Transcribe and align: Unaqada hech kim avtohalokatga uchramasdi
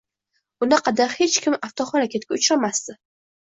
Unaqada 0.67 1.07
hech 1.17 1.37
kim 1.45 1.59
avtohalokatga 1.69 2.41
uchramasdi 2.43 3.01